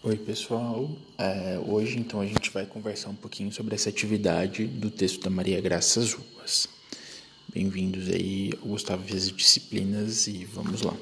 [0.00, 4.92] Oi pessoal, é, hoje então a gente vai conversar um pouquinho sobre essa atividade do
[4.92, 6.68] texto da Maria Graças Ruas.
[7.52, 10.94] Bem-vindos aí ao Gustavo Vias Disciplinas e vamos lá.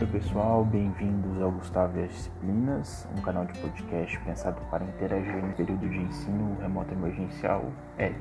[0.00, 5.52] Oi pessoal, bem-vindos ao Gustavo Vias Disciplinas, um canal de podcast pensado para interagir no
[5.52, 8.16] período de ensino remoto emergencial L.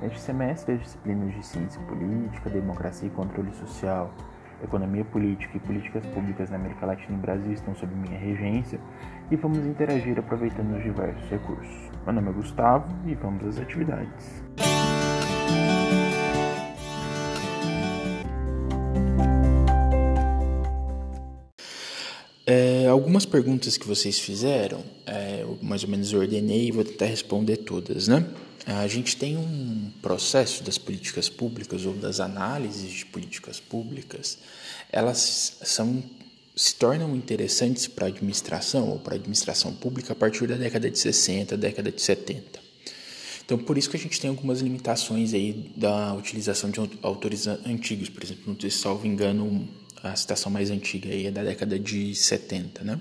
[0.00, 4.14] Neste semestre, as disciplinas de ciência política, democracia e controle social
[4.62, 8.80] Economia Política e Políticas Públicas na América Latina e Brasil estão sob minha regência
[9.30, 11.90] e vamos interagir aproveitando os diversos recursos.
[12.04, 14.42] Meu nome é Gustavo e vamos às atividades.
[23.08, 27.56] Algumas perguntas que vocês fizeram, é, eu mais ou menos ordenei e vou tentar responder
[27.56, 28.22] todas, né?
[28.66, 34.36] A gente tem um processo das políticas públicas ou das análises de políticas públicas,
[34.92, 36.02] elas são
[36.54, 40.90] se tornam interessantes para a administração ou para a administração pública a partir da década
[40.90, 42.60] de 60, década de 70.
[43.42, 48.10] Então, por isso que a gente tem algumas limitações aí da utilização de autores antigos,
[48.10, 49.66] por exemplo, não se salvo engano,
[50.02, 52.98] a citação mais antiga aí é da década de 70, né?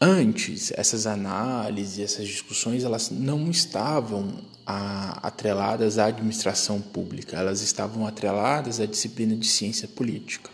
[0.00, 8.06] Antes, essas análises, essas discussões, elas não estavam a, atreladas à administração pública, elas estavam
[8.06, 10.50] atreladas à disciplina de ciência política.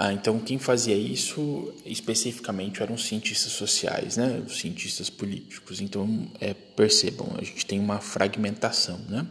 [0.00, 4.40] Ah, então, quem fazia isso especificamente eram os cientistas sociais, né?
[4.46, 5.80] os cientistas políticos.
[5.80, 9.00] Então, é, percebam, a gente tem uma fragmentação.
[9.08, 9.26] Né?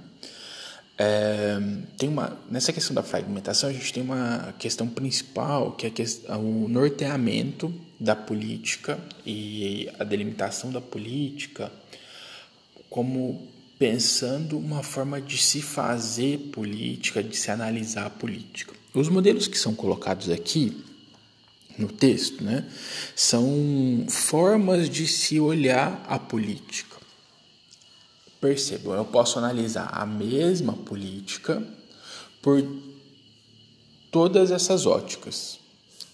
[0.97, 1.59] É,
[1.97, 6.39] tem uma, nessa questão da fragmentação, a gente tem uma questão principal, que é questão,
[6.39, 11.71] o norteamento da política e a delimitação da política
[12.89, 18.73] como pensando uma forma de se fazer política, de se analisar a política.
[18.93, 20.83] Os modelos que são colocados aqui
[21.77, 22.65] no texto né,
[23.15, 26.96] são formas de se olhar a política.
[28.39, 31.63] Percebam, eu posso analisar a mesma política
[32.41, 32.63] por
[34.11, 35.59] todas essas óticas.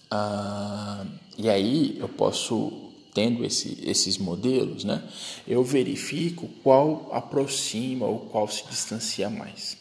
[0.09, 1.05] Ah,
[1.37, 5.03] e aí eu posso, tendo esse, esses modelos, né,
[5.47, 9.77] eu verifico qual aproxima ou qual se distancia mais.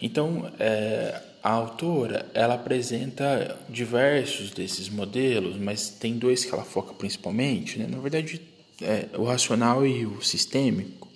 [0.00, 6.92] Então, é, a autora ela apresenta diversos desses modelos, mas tem dois que ela foca
[6.92, 7.86] principalmente, né?
[7.88, 8.40] na verdade,
[8.82, 11.08] é, o racional e o sistêmico.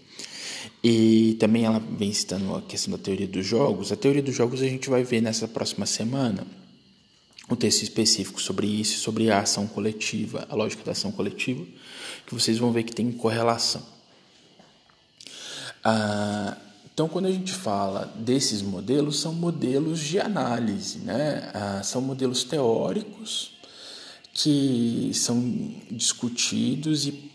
[0.83, 3.93] E também ela vem citando a questão da teoria dos jogos.
[3.93, 6.47] A teoria dos jogos a gente vai ver nessa próxima semana
[7.51, 11.65] um texto específico sobre isso, sobre a ação coletiva, a lógica da ação coletiva,
[12.27, 13.83] que vocês vão ver que tem correlação.
[15.83, 16.57] Ah,
[16.93, 21.51] então, quando a gente fala desses modelos, são modelos de análise, né?
[21.55, 23.53] Ah, são modelos teóricos
[24.33, 27.30] que são discutidos e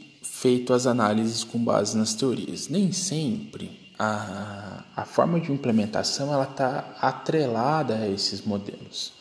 [0.45, 2.69] feito as análises com base nas teorias.
[2.69, 9.11] Nem sempre a, a forma de implementação ela está atrelada a esses modelos.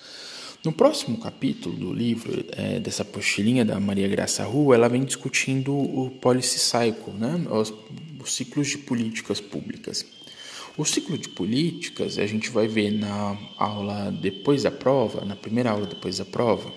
[0.63, 5.75] No próximo capítulo do livro, é, dessa apostilinha da Maria Graça Rua, ela vem discutindo
[5.75, 7.43] o policy cycle, né?
[7.51, 7.73] os,
[8.23, 10.05] os ciclos de políticas públicas.
[10.77, 15.71] O ciclo de políticas a gente vai ver na aula depois da prova, na primeira
[15.71, 16.71] aula depois da prova.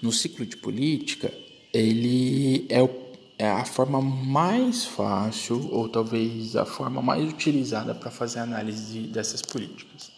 [0.00, 1.32] No ciclo de política,
[1.72, 2.90] ele é, o,
[3.38, 9.42] é a forma mais fácil, ou talvez a forma mais utilizada para fazer análise dessas
[9.42, 10.12] políticas.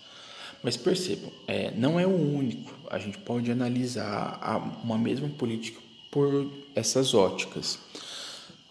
[0.63, 2.73] Mas percebam, é, não é o único.
[2.91, 5.79] A gente pode analisar a, uma mesma política
[6.11, 7.79] por essas óticas.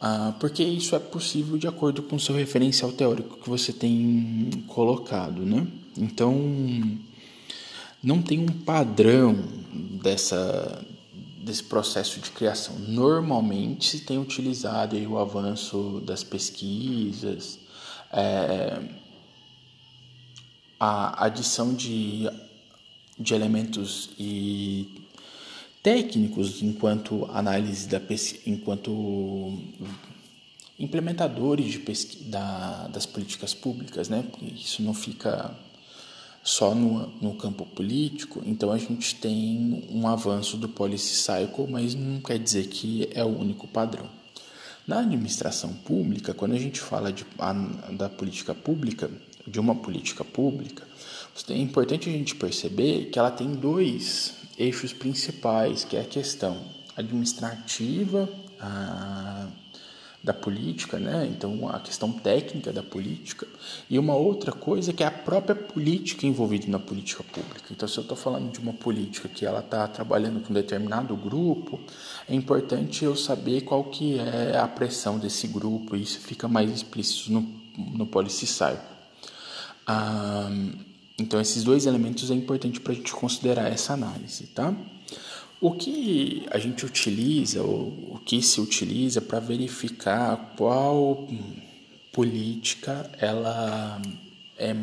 [0.02, 4.50] Ah, porque isso é possível de acordo com o seu referencial teórico que você tem
[4.68, 5.66] colocado, né?
[5.98, 6.36] Então,
[8.04, 9.34] não tem um padrão
[9.72, 10.86] dessa,
[11.54, 12.80] desse processo de criação.
[12.80, 17.60] Normalmente se tem utilizado o avanço das pesquisas,
[18.12, 18.82] é,
[20.80, 22.28] a adição de,
[23.20, 25.06] de elementos e
[25.84, 28.02] técnicos enquanto análise da
[28.48, 29.60] enquanto
[30.80, 34.26] implementadores de pesqui, da, das políticas públicas, né?
[34.42, 35.56] Isso não fica
[36.44, 41.96] só no, no campo político, então a gente tem um avanço do policy cycle, mas
[41.96, 44.10] não quer dizer que é o único padrão.
[44.86, 47.54] Na administração pública, quando a gente fala de, a,
[47.94, 49.10] da política pública,
[49.48, 50.86] de uma política pública,
[51.50, 56.58] é importante a gente perceber que ela tem dois eixos principais, que é a questão
[56.98, 58.30] administrativa,
[58.60, 59.48] a
[60.24, 61.28] da política, né?
[61.30, 63.46] Então a questão técnica da política
[63.90, 67.66] e uma outra coisa que é a própria política envolvida na política pública.
[67.72, 71.16] Então se eu estou falando de uma política que ela está trabalhando com um determinado
[71.16, 71.80] grupo,
[72.30, 75.96] é importante eu saber qual que é a pressão desse grupo.
[75.96, 78.94] E isso fica mais explícito no no Policy Cycle.
[79.86, 80.50] Ah,
[81.18, 84.74] então esses dois elementos é importante para a gente considerar essa análise, tá?
[85.64, 91.26] O que a gente utiliza, ou o que se utiliza para verificar qual
[92.12, 94.02] política ela
[94.58, 94.76] é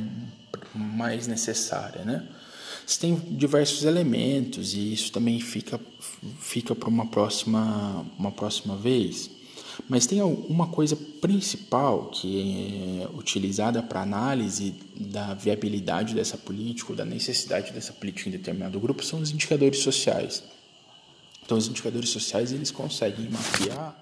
[0.75, 2.27] mais necessária, né?
[2.87, 5.79] Você tem diversos elementos e isso também fica
[6.39, 9.31] fica para uma próxima uma próxima vez.
[9.87, 16.97] Mas tem uma coisa principal que é utilizada para análise da viabilidade dessa política ou
[16.97, 20.43] da necessidade dessa política em determinado grupo são os indicadores sociais.
[21.51, 23.99] Então, os indicadores sociais eles conseguem mapear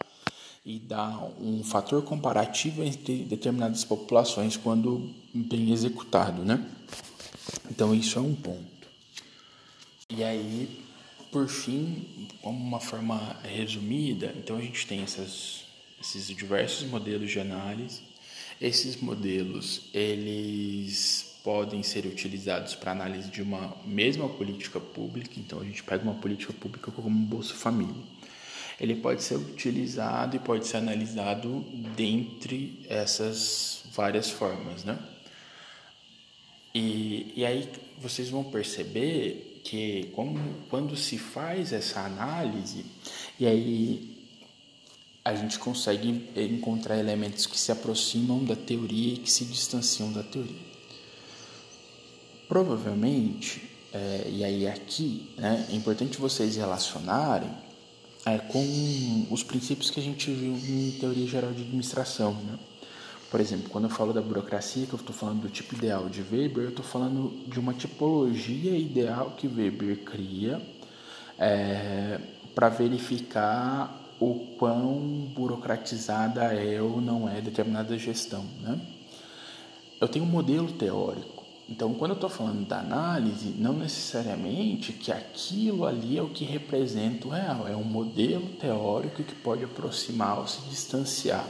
[0.67, 6.63] e dar um fator comparativo entre determinadas populações quando bem executado, né?
[7.71, 8.87] Então, isso é um ponto.
[10.11, 10.85] E aí,
[11.33, 15.63] por fim, como uma forma resumida, então a gente tem essas,
[15.99, 18.03] esses diversos modelos de análise.
[18.61, 25.35] Esses modelos, eles podem ser utilizados para análise de uma mesma política pública.
[25.39, 28.03] Então, a gente pega uma política pública como um Bolsa Família.
[28.81, 31.65] Ele pode ser utilizado e pode ser analisado
[31.97, 34.99] dentre essas várias formas, né?
[36.75, 37.69] E, e aí
[37.99, 40.39] vocês vão perceber que como,
[40.71, 42.85] quando se faz essa análise,
[43.39, 44.17] e aí
[45.25, 50.23] a gente consegue encontrar elementos que se aproximam da teoria e que se distanciam da
[50.23, 50.68] teoria.
[52.49, 57.51] Provavelmente, é, e aí aqui, né, é importante vocês relacionarem
[58.25, 62.33] é, com os princípios que a gente viu em teoria geral de administração.
[62.33, 62.59] Né?
[63.31, 66.23] Por exemplo, quando eu falo da burocracia, que eu estou falando do tipo ideal de
[66.23, 70.63] Weber, eu estou falando de uma tipologia ideal que Weber cria
[71.39, 72.19] é,
[72.55, 78.45] para verificar o quão burocratizada é ou não é determinada gestão.
[78.63, 78.81] Né?
[80.01, 81.38] Eu tenho um modelo teórico
[81.69, 86.43] então, quando eu estou falando da análise, não necessariamente que aquilo ali é o que
[86.43, 91.47] representa o real, é um modelo teórico que pode aproximar ou se distanciar.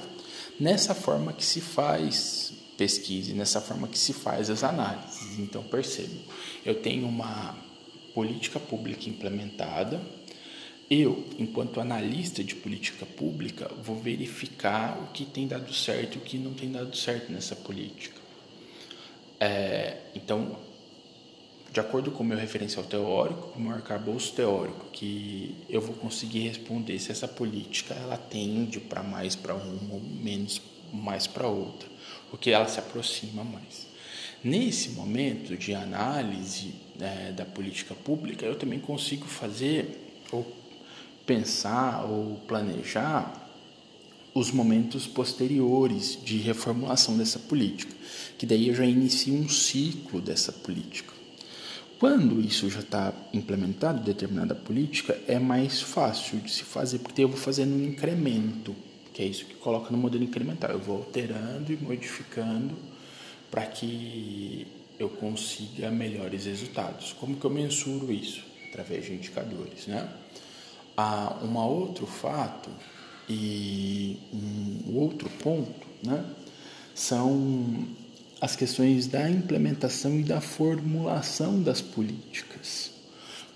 [0.58, 5.38] Nessa forma que se faz pesquisa, nessa forma que se faz as análises.
[5.38, 6.14] Então, perceba,
[6.66, 7.56] eu tenho uma
[8.12, 10.00] política pública implementada,
[10.90, 16.22] eu, enquanto analista de política pública, vou verificar o que tem dado certo e o
[16.22, 18.27] que não tem dado certo nessa política.
[19.40, 20.56] É, então,
[21.72, 25.94] de acordo com o meu referencial teórico, com o meu arcabouço teórico, que eu vou
[25.94, 30.60] conseguir responder se essa política ela tende para mais para um ou menos
[30.92, 31.88] mais para outra,
[32.30, 33.86] porque ela se aproxima mais.
[34.42, 40.46] Nesse momento de análise é, da política pública, eu também consigo fazer ou
[41.26, 43.47] pensar ou planejar
[44.38, 47.94] os momentos posteriores de reformulação dessa política,
[48.36, 51.12] que daí eu já inicio um ciclo dessa política.
[51.98, 57.28] Quando isso já está implementado, determinada política, é mais fácil de se fazer, porque eu
[57.28, 58.74] vou fazendo um incremento,
[59.12, 60.70] que é isso que coloca no modelo incremental.
[60.70, 62.76] Eu vou alterando e modificando
[63.50, 67.12] para que eu consiga melhores resultados.
[67.12, 68.44] Como que eu mensuro isso?
[68.68, 70.08] Através de indicadores, né?
[70.96, 72.70] Ah, um outro fato
[73.28, 76.24] e um outro ponto né,
[76.94, 77.86] são
[78.40, 82.92] as questões da implementação e da formulação das políticas.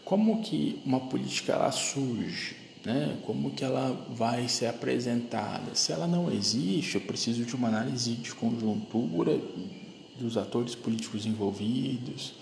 [0.04, 2.56] Como que uma política ela surge?
[2.84, 3.16] Né?
[3.22, 5.74] Como que ela vai ser apresentada?
[5.74, 9.40] Se ela não existe, eu preciso de uma análise de conjuntura
[10.18, 12.34] dos atores políticos envolvidos,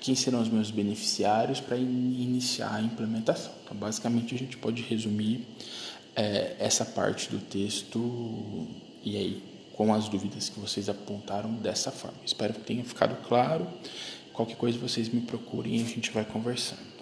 [0.00, 3.52] quem serão os meus beneficiários para iniciar a implementação.
[3.64, 5.46] Então, basicamente, a gente pode resumir
[6.16, 8.66] é, essa parte do texto
[9.04, 9.42] e aí
[9.74, 12.16] com as dúvidas que vocês apontaram dessa forma.
[12.24, 13.68] Espero que tenha ficado claro.
[14.32, 16.95] Qualquer coisa vocês me procurem e a gente vai conversando.